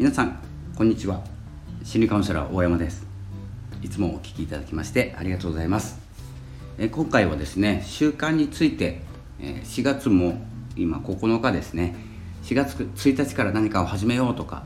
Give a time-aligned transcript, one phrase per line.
[0.00, 0.40] 皆さん
[0.78, 1.22] こんにちは。
[1.84, 3.06] 心理カウンセラー大山です。
[3.82, 5.98] いつもお聞きいただきましてありがとうございます。
[6.78, 9.02] え今回はですね習慣について
[9.38, 10.40] 4月も
[10.74, 11.96] 今9日ですね。
[12.44, 14.62] 4月1日から何かを始めようとか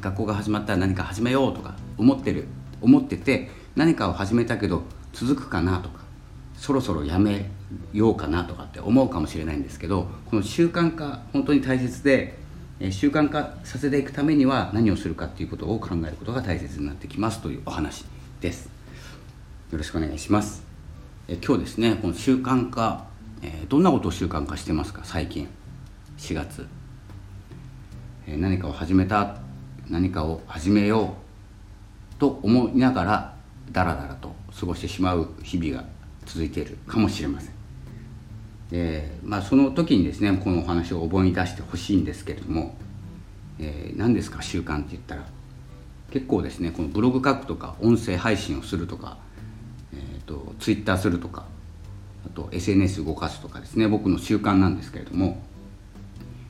[0.00, 2.46] 学校が始まったら何か始めようとか思ってる
[2.80, 6.02] 思ってて何かを始めたけど続くかなとか
[6.54, 7.50] そろそろやめ
[7.92, 12.38] ようかなとかって思うかもしれないんですけどこの習慣化本当に大切で
[12.90, 18.06] 習慣化させていくためには何をするかっていうことを考えることが大切になってきますというお話
[18.40, 18.70] です。
[19.70, 20.62] よろしくお願いします。
[21.28, 23.04] え今日ですねこの習慣化、
[23.42, 25.02] えどんなことを習慣化してますか？
[25.04, 25.46] 最近。
[26.16, 26.66] 4月、
[28.26, 29.36] え何かを始めた
[29.88, 31.14] 何かを始めよ
[32.16, 33.34] うと思いながら
[33.72, 35.86] ダラダラと過ごしてしまう日々が
[36.24, 37.59] 続いているかもしれません。
[38.70, 42.76] でまあ、その時にですねこのお話を覚えに出してほしいんですけれども、
[43.58, 45.24] えー、何ですか習慣って言ったら
[46.12, 49.18] 結構ですねこのブログ書くとか音声配信をするとか、
[49.92, 51.46] えーと、ツイッターするとか
[52.24, 55.42] あと SNS 動かすとかですね僕の習慣なんですけれども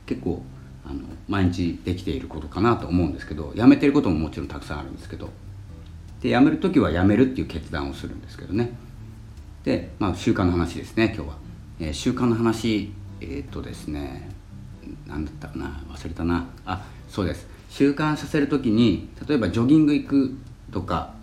[0.05, 0.43] 結構
[0.85, 5.29] あの毎日できていることかなと思うんですけどやめてることももちろんたくさんあるんですけど
[6.21, 8.71] でやめる時はやめるっていう決断をするんですけどね
[9.63, 11.50] で、まあ、習慣の話ですね今日は。
[11.81, 14.29] えー、習慣の話えっ、とですね
[15.07, 16.47] 何だったかな忘れたな。
[16.65, 17.47] あそうです。
[17.69, 20.37] 習慣させる時に例えばジョギング行く
[20.71, 21.13] とか、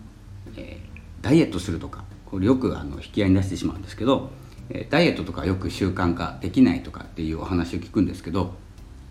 [0.56, 4.30] えー、ダイエットするとかこれよくあの引き合いに出してしまうんですけど、
[4.70, 8.54] えダイエットとかよく習慣化できないとかっていうお話を聞くんですけど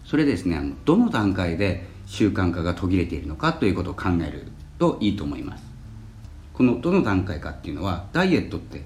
[0.06, 4.48] それですねあのどの段階で習慣化が途切れているのかということを考える
[4.80, 5.64] といいと思います。
[6.54, 8.82] このどの段階かっていうのはダイエットって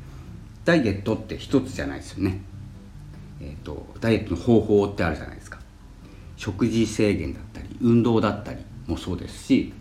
[0.65, 2.50] ダイエットって一つじゃないですよね。
[3.41, 5.59] えーと、ダイエットの方法ってあるじゃないですか。
[6.37, 9.73] 食事制限だったり運動だったりもそうですし、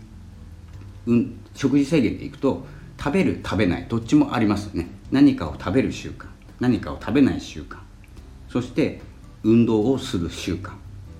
[1.05, 2.65] うん、食事制限でいくと
[2.99, 4.89] 食べる食べないどっちもありますよね。
[5.11, 6.25] 何かを食べる習慣
[6.59, 7.77] 何かを食べない習慣
[8.49, 9.01] そして
[9.43, 10.71] 運動をする習慣。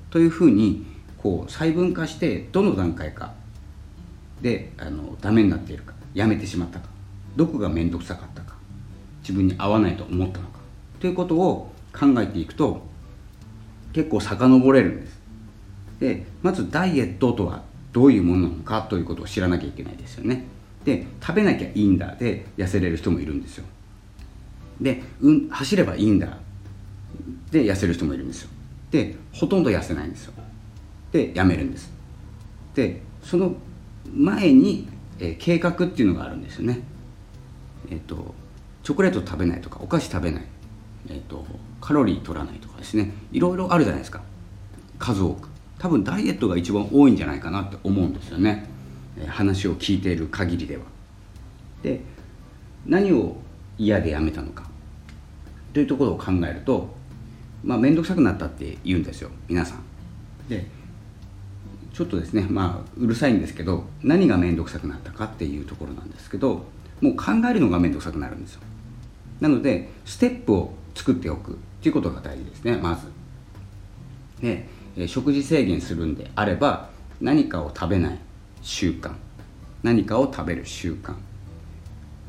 [0.10, 0.86] というふうに
[1.18, 3.34] こう細分化してどの段階か
[4.42, 6.88] であのダメになっているかやめてしまったか
[7.36, 8.56] どこが面倒くさかったか
[9.22, 10.60] 自分に合わないと思ったのか
[11.00, 12.82] ということを考えていくと
[13.94, 15.20] 結構遡れるんです。
[16.00, 20.46] でまずダイエットとはどういうものなのかということを知らなきゃいけないですよね。
[20.86, 23.66] で食べなきゃいいんだで痩せれる人もいるんですよ。
[24.80, 26.38] で、うん、走ればいいんだ
[27.52, 28.50] で痩せる人もいるんですよ。
[28.90, 30.34] でほとんど痩せないんですよ。
[31.12, 31.92] でやめるんです。
[32.74, 33.56] でその
[34.12, 34.88] 前に、
[35.20, 36.80] えー、計画っていうのがあるんですよね。
[37.90, 38.34] えっ、ー、と
[38.84, 40.46] チョコレート食べないとかお菓子食べない。
[41.10, 41.46] えーと、
[41.82, 43.12] カロリー取らないとかですね。
[43.32, 44.22] いろいろあるじゃないですか。
[45.00, 45.50] 数多く。
[45.80, 48.70] 多分ダイエットが一番多いんじゃないかなって思うんですよね、
[49.28, 50.84] 話を聞いている限りでは。
[51.82, 52.02] で
[52.86, 53.36] 何を
[53.80, 54.70] 嫌でやめたのか。
[55.74, 56.94] というところを考えると
[57.64, 59.32] まあ面倒くさくなったって言うんですよ。
[59.48, 59.84] 皆さん。
[60.48, 60.68] で
[61.94, 66.66] ちょっとですねまあうるさいんですけど何が面倒くさくなったかっていうところなんですけど
[67.02, 68.62] もう考えるのが面倒くさくなるんですよ。
[69.40, 73.08] なのでステップを作っておくっていうことが大事ですねまず。
[74.40, 76.90] で食事制限するんであれば
[77.20, 78.20] 何かを食べない
[78.62, 79.12] 習慣
[79.82, 81.16] 何かを食べる習慣。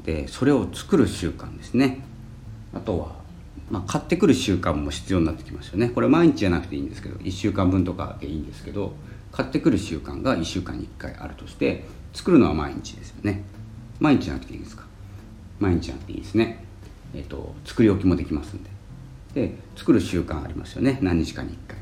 [0.07, 2.03] でそれを作る習慣ですね。
[2.75, 3.17] あとは、
[3.71, 5.91] まあ、買ってくる習慣も必要になってきますよね。
[5.91, 8.95] これ毎日じゃなくていいんですけど1週間分とかでいいんですけど
[9.33, 11.85] 買ってくる習慣が1週間に1回あるとして
[12.15, 13.43] 作るのは毎日ですよね。
[14.01, 14.85] 毎日じゃなくていいですか？
[15.61, 16.65] 毎日じゃなくていいですね。
[17.15, 18.71] えーと、作り置きもできますんで。
[19.35, 20.99] で作る習慣ありますよね。
[21.01, 21.79] 何日かに1回。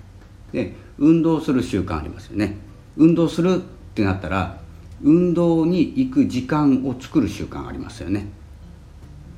[0.53, 2.57] で運動する習慣ありますよね。
[2.97, 3.61] 運動するっ
[3.95, 4.61] てなったら
[5.03, 8.27] 運動に行く時間を作る習慣ありますよね。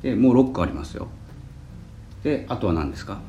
[0.03, 1.09] でもう6個ありますよ。
[2.23, 3.21] であとは何ですか？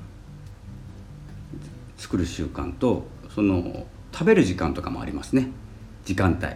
[1.97, 5.49] 作る習慣とその食べる時間とかもありますね。
[6.03, 6.47] 時間帯、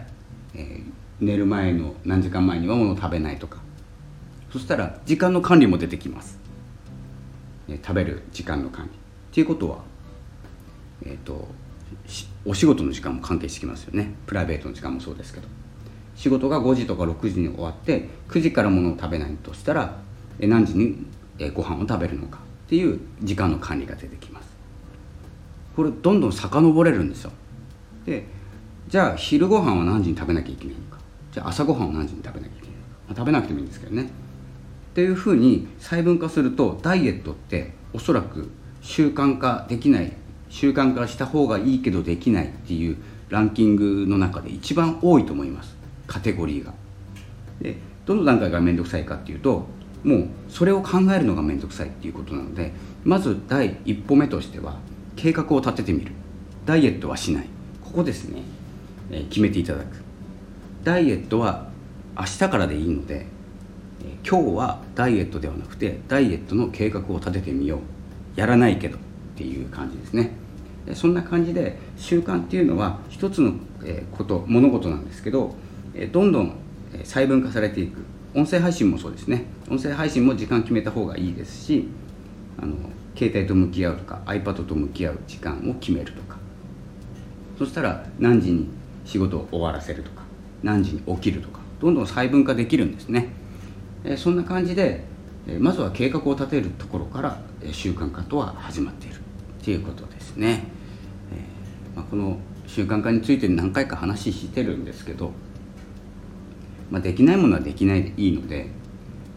[0.54, 0.82] えー、
[1.20, 3.58] 寝る前の何時間前にはものを食べないとか。
[4.50, 6.38] そしたら時間の管理も出てきます、
[7.66, 8.90] ね、食べる時間の管理。
[8.90, 8.94] っ
[9.32, 9.78] ていうことは
[11.04, 11.48] えっ、ー、と
[12.44, 14.14] お仕事の時間も関係してきますよね。
[14.26, 15.48] プライベートの時間もそうですけど。
[16.16, 19.98] 仕事が5時とか6時に終わって9時からものを食べないとしたら
[20.40, 21.06] 何時に
[21.54, 22.38] ご飯を食べるのか。
[22.66, 24.48] っていう時間の管理が出てきます。
[25.74, 27.32] これどんどん遡れるんですよ。
[28.04, 28.26] で
[28.88, 30.98] じゃあ昼ご飯は何時に食べなきゃいけないのか。
[31.32, 34.10] じゃあ朝ごはんは何時に食べなきゃいけないのか、まあ、食べなくてもいいんですけどね。
[34.90, 38.50] っていうふうに細分化するとダイエットっておそらく
[38.80, 40.12] 習慣化できない
[40.50, 42.96] 習慣化した方がいいけどできないっていう
[43.28, 45.76] ランキングの中で一番多いと思います。
[46.06, 46.72] カテゴリーが。
[47.60, 47.76] で
[48.06, 49.66] どの段階が面倒くさいかっていうと
[50.02, 52.72] もうそれを考えるのが面倒くさいっていうことなので
[53.04, 54.78] まず第一歩目としては
[55.16, 56.12] 計画を立ててみる。
[56.64, 57.46] ダイエットはしない。
[57.82, 58.42] ここですね、
[59.10, 59.86] えー、決めていただく。
[60.84, 61.70] ダイエットは
[62.16, 63.26] 明日からでいいので、
[64.28, 67.80] 今日はダイエットではなくてダイエットの計画を立ててみよう。
[68.40, 68.96] やらないけど。
[68.98, 69.00] っ
[69.38, 70.32] ていう感じですね。
[70.94, 73.52] そんな感じで習慣っていうのは一つの
[74.10, 75.54] こと物事なんですけど
[76.10, 76.56] どんどん
[77.04, 77.98] 細分化されていく。
[78.34, 79.44] 音声配信もそうですね。
[79.70, 81.86] 音声配信も時間決めた方がいいですし
[82.60, 82.74] あの
[83.16, 86.36] 携帯と向き合うとか iPad と向き合う時間を決めるとか。
[87.58, 88.68] そしたら何時に
[89.04, 90.22] 仕事を終わらせるとか
[90.64, 93.28] 何時に起きるとかどんどん細分化できるんですね、
[94.08, 95.04] えそんな感じで、
[95.46, 99.16] えまずは計画を立てるところから、え習慣化とは始まっている。
[99.62, 100.64] ということですね、
[101.32, 105.32] えまあ、この習慣化について何回か話してるんですけど
[106.90, 108.68] まあ、できないものはできないでいいので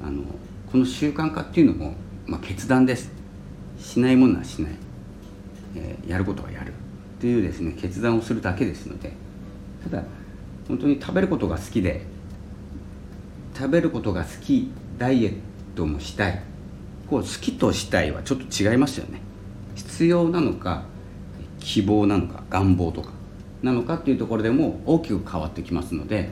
[0.03, 0.23] あの
[0.71, 1.95] この習慣化っていうのも、
[2.25, 3.11] まあ、決断です。
[3.77, 4.71] しないものはしない、
[5.75, 6.71] えー、やることはやる。
[7.19, 9.11] というですね決断をするだけですので
[9.83, 10.03] ただ
[10.67, 12.01] 本当に食べることが好きで
[13.55, 15.33] 食べることが好きダイエッ
[15.75, 16.41] トもしたい。
[17.09, 19.21] こう好きとしたいはちょっと違いますよね。
[19.75, 20.83] 必要なのか
[21.59, 23.21] 希望なのか願望とか。
[23.63, 26.29] なのかっていうところでも大きく変わってきますので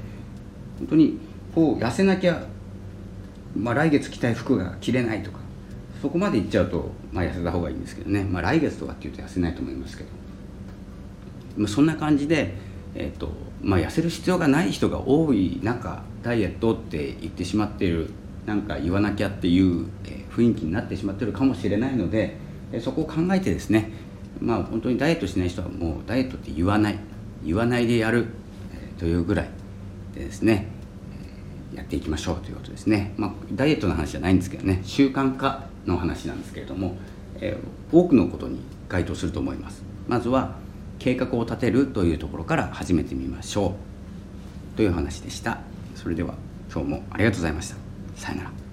[0.80, 1.20] 本当に
[1.54, 2.44] こう痩せなきゃ、
[3.56, 5.40] まあ、来月着たい服が着れないとか
[6.02, 10.10] そこまでいっちゃうと、まあ、痩せた方がいいんですけどね、まあ、来月とかっていうと痩せないと思いますけど、
[11.58, 12.56] まあ、そんな感じで、
[12.96, 13.30] えーと
[13.62, 18.10] まあ、痩せる必要がない人が多い中ダイエットって言ってしまっている
[18.46, 22.36] なんか言わなきゃっていう、え雰囲気になってしまってるかもしれないので、
[22.72, 23.92] えそこを考えてですね
[24.40, 27.00] まあ本当にダイエットしない人はもうダイエットって言わない
[27.44, 28.28] 言わないでやる、
[28.98, 29.50] というぐらい
[30.14, 30.68] でですね
[31.74, 36.98] やっていきましょうということですね、まあ、ダイエットの話じゃないんですけどね習慣化の話なんですけれども、
[37.40, 37.58] え、
[37.92, 38.60] 多くのことに
[38.90, 39.84] 該当すると思います。
[40.08, 40.58] まずは
[41.00, 43.76] 計画を立てるというところから始めてみましょ
[44.74, 44.78] う。
[44.78, 45.60] という話でした。
[45.96, 46.36] それでは
[46.72, 47.76] 今日もありがとうございました。
[48.16, 48.69] さよなら。